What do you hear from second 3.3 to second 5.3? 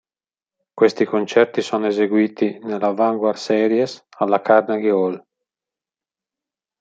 Series alla Carnegie Hall.